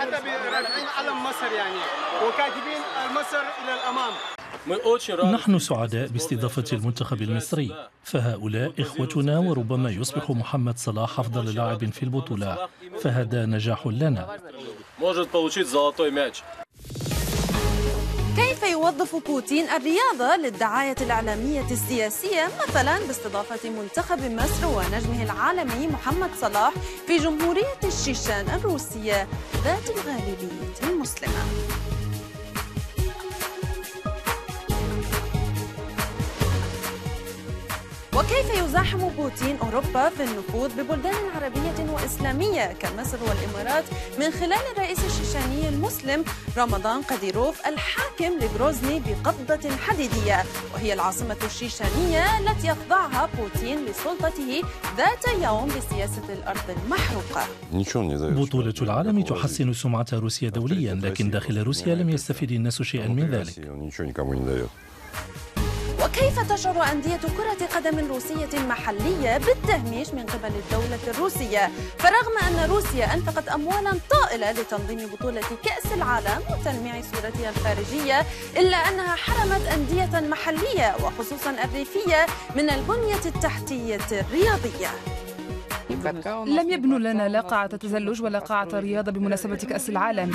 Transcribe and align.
حتى 0.00 0.16
علم 0.98 1.22
مصر 1.24 1.52
يعني 1.56 1.78
وكاتبين 2.26 2.80
مصر 3.14 3.38
إلى 3.64 3.74
الامام 3.74 4.12
نحن 5.34 5.58
سعداء 5.58 6.06
باستضافة 6.08 6.64
المنتخب 6.72 7.22
المصري 7.22 7.88
فهؤلاء 8.04 8.72
إخوتنا 8.80 9.38
وربما 9.38 9.90
يصبح 9.90 10.30
محمد 10.30 10.78
صلاح 10.78 11.18
أفضل 11.20 11.54
لاعب 11.54 11.90
في 11.92 12.02
البطولة 12.02 12.68
فهذا 13.02 13.46
نجاح 13.46 13.86
لنا. 13.86 14.38
يوظف 18.86 19.16
بوتين 19.16 19.68
الرياضة 19.68 20.36
للدعاية 20.36 20.94
الإعلامية 21.00 21.70
السياسية 21.70 22.48
مثلا 22.68 22.98
باستضافة 22.98 23.70
منتخب 23.70 24.20
مصر 24.32 24.66
ونجمه 24.66 25.22
العالمي 25.22 25.86
محمد 25.86 26.30
صلاح 26.40 26.72
في 27.06 27.16
جمهورية 27.18 27.80
الشيشان 27.84 28.48
الروسية. 28.48 29.28
ذات 29.64 29.90
الغالبية 29.90 30.90
المسلمة. 30.90 31.65
وكيف 38.16 38.64
يزاحم 38.64 38.98
بوتين 38.98 39.56
أوروبا 39.56 40.08
في 40.08 40.22
النفوذ 40.24 40.68
ببلدان 40.68 41.14
عربية 41.34 41.90
وإسلامية 41.92 42.72
كمصر 42.72 43.18
والإمارات 43.22 43.84
من 44.18 44.30
خلال 44.30 44.58
الرئيس 44.72 44.98
الشيشاني 45.04 45.68
المسلم 45.68 46.24
رمضان 46.58 47.02
قديروف 47.02 47.66
الحاكم 47.66 48.38
لغروزني 48.40 49.00
بقبضة 49.00 49.76
حديدية 49.76 50.42
وهي 50.74 50.92
العاصمة 50.92 51.36
الشيشانية 51.44 52.38
التي 52.38 52.68
يخضعها 52.68 53.28
بوتين 53.38 53.78
لسلطته 53.84 54.62
ذات 54.96 55.42
يوم 55.42 55.68
بسياسة 55.68 56.32
الأرض 56.32 56.76
المحروقة 56.84 57.46
بطولة 58.30 58.74
العالم 58.82 59.22
تحسن 59.22 59.72
سمعة 59.72 60.06
روسيا 60.12 60.48
دوليا 60.48 60.94
لكن 60.94 61.30
داخل 61.30 61.62
روسيا 61.62 61.94
لم 61.94 62.10
يستفيد 62.10 62.52
الناس 62.52 62.82
شيئا 62.82 63.08
من 63.08 63.30
ذلك 63.30 63.58
وكيف 66.16 66.52
تشعر 66.52 66.92
أندية 66.92 67.16
كرة 67.16 67.66
قدم 67.76 67.98
روسية 68.08 68.58
محلية 68.68 69.38
بالتهميش 69.38 70.08
من 70.14 70.22
قبل 70.22 70.52
الدولة 70.56 70.98
الروسية؟ 71.08 71.70
فرغم 71.98 72.38
أن 72.48 72.70
روسيا 72.70 73.14
أنفقت 73.14 73.48
أموالا 73.48 73.92
طائلة 74.10 74.52
لتنظيم 74.52 75.08
بطولة 75.08 75.40
كأس 75.64 75.92
العالم 75.92 76.42
وتلميع 76.50 77.02
صورتها 77.02 77.50
الخارجية 77.50 78.26
إلا 78.56 78.76
أنها 78.76 79.16
حرمت 79.16 79.66
أندية 79.66 80.28
محلية 80.28 80.96
وخصوصا 81.04 81.50
الريفية 81.64 82.26
من 82.56 82.70
البنية 82.70 83.26
التحتية 83.26 84.00
الرياضية. 84.12 84.90
لم 86.46 86.70
يبنوا 86.70 86.98
لنا 86.98 87.28
لا 87.28 87.40
قاعة 87.40 87.76
تزلج 87.76 88.22
ولا 88.22 88.38
قاعة 88.38 88.68
رياضة 88.72 89.12
بمناسبة 89.12 89.56
كأس 89.56 89.88
العالم. 89.88 90.34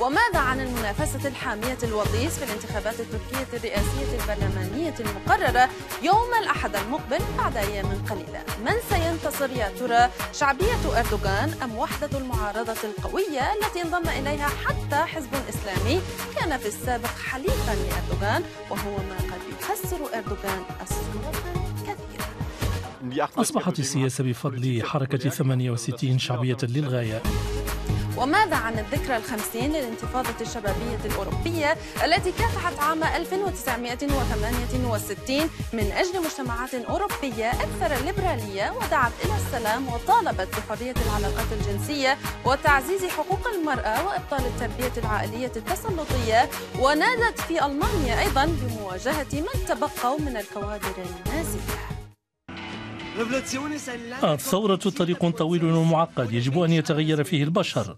وماذا 0.00 0.38
عن 0.38 0.60
المنافسة 0.60 1.28
الحامية 1.28 1.78
الوطيس 1.82 2.38
في 2.38 2.44
الانتخابات 2.44 3.00
التركية 3.00 3.56
الرئاسية 3.56 4.20
البرلمانية 4.20 4.94
المقررة 5.00 5.68
يوم 6.02 6.34
الأحد 6.42 6.76
المقبل 6.76 7.18
بعد 7.38 7.56
أيام 7.56 7.86
قليلة؟ 8.10 8.44
من 8.64 8.74
سينتصر 8.90 9.50
يا 9.50 9.68
ترى؟ 9.78 10.10
شعبية 10.32 10.98
أردوغان 10.98 11.54
أم 11.62 11.76
وحدة 11.76 12.18
المعارضة 12.18 12.76
القوية 12.84 13.52
التي 13.52 13.82
انضم 13.82 14.08
إليها 14.08 14.48
حتى 14.48 14.96
حزب 14.96 15.28
إسلامي؟ 15.48 16.00
كان 16.36 16.56
في 16.58 16.66
السابق 16.68 17.18
حليفا 17.24 17.74
لأردوغان 17.74 18.42
وهو 18.70 18.96
ما 18.96 19.16
قد 19.16 19.40
يخسر 19.60 19.96
أردوغان 20.14 20.64
كثيرة 21.82 23.30
أصبحت 23.38 23.78
السياسة 23.78 24.24
بفضل 24.24 24.82
حركة 24.84 25.18
68 25.30 26.18
شعبية 26.18 26.56
للغاية. 26.62 27.22
وماذا 28.16 28.56
عن 28.56 28.78
الذكرى 28.78 29.16
الخمسين 29.16 29.72
للانتفاضة 29.72 30.34
الشبابية 30.40 30.98
الأوروبية 31.04 31.76
التي 32.04 32.32
كافحت 32.32 32.78
عام 32.78 33.04
1968 33.04 35.50
من 35.72 35.92
أجل 35.92 36.22
مجتمعات 36.24 36.74
أوروبية 36.74 37.50
أكثر 37.50 37.94
ليبرالية 38.04 38.70
ودعت 38.70 39.12
إلى 39.24 39.36
السلام 39.36 39.88
وطالبت 39.88 40.48
بحرية 40.56 40.94
العلاقات 41.06 41.46
الجنسية 41.52 42.18
وتعزيز 42.44 43.04
حقوق 43.04 43.48
المرأة 43.54 44.06
وإبطال 44.06 44.46
التربية 44.46 44.92
العائلية 44.96 45.52
التسلطية 45.56 46.48
ونادت 46.78 47.40
في 47.40 47.66
ألمانيا 47.66 48.20
أيضا 48.20 48.44
بمواجهة 48.44 49.26
من 49.32 49.66
تبقوا 49.68 50.18
من 50.20 50.36
الكوادر 50.36 50.94
النازية. 50.98 51.85
الثورة 54.24 54.76
طريق 54.76 55.30
طويل 55.30 55.64
ومعقد 55.64 56.32
يجب 56.32 56.58
أن 56.58 56.72
يتغير 56.72 57.24
فيه 57.24 57.44
البشر. 57.44 57.96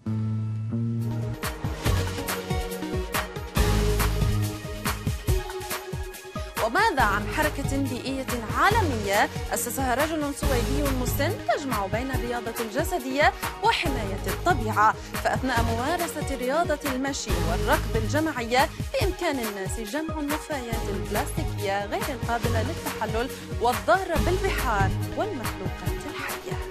وماذا 6.99 7.15
عن 7.15 7.27
حركة 7.27 7.77
بيئية 7.77 8.25
عالمية. 8.57 9.29
أسسها 9.53 9.95
رجل 9.95 10.33
سويدي 10.35 10.97
مسن 11.01 11.33
تجمع 11.47 11.85
بين 11.85 12.11
الرياضة 12.11 12.53
الجسدية 12.59 13.33
وحماية 13.63 14.23
الطبيعة. 14.27 14.93
فأثناء 15.23 15.63
ممارسة 15.63 16.35
رياضة 16.35 16.79
المشي 16.85 17.31
والركض 17.49 17.95
الجماعية 17.95 18.69
بإمكان 18.93 19.39
الناس 19.39 19.79
جمع 19.79 20.19
النفايات 20.19 20.83
البلاستيكية 20.89 21.85
غير 21.85 22.03
القابلة 22.09 22.61
للتحلل 22.63 23.29
والضارة 23.61 24.17
بالبحار 24.25 24.89
والمخلوقات 25.17 26.01
الحية. 26.09 26.68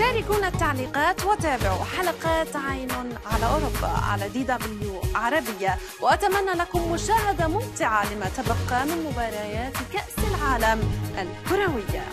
شاركونا 0.00 0.48
التعليقات 0.48 1.24
وتابعوا 1.24 1.84
حلقات 1.84 2.56
عين 2.56 2.90
على 3.32 3.46
أوروبا 3.46 3.88
على 4.10 4.28
دي 4.28 4.42
دبليو 4.42 5.00
عربية. 5.14 5.76
وأتمنى 6.00 6.50
لكم 6.50 6.92
مشاهدة 6.92 7.48
ممتعة 7.48 8.14
لما 8.14 8.30
تبقى 8.36 8.86
من 8.86 9.06
مباريات 9.10 9.72
كأس 9.92 10.24
العالم 10.34 10.92
الكروية. 11.18 12.04